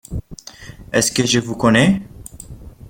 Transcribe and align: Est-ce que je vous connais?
Est-ce 0.91 1.11
que 1.11 1.27
je 1.27 1.37
vous 1.37 1.55
connais? 1.55 2.01